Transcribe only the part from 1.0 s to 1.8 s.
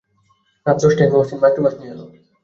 Mohsin microbus